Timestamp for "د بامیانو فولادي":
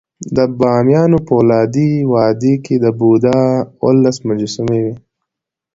0.35-1.91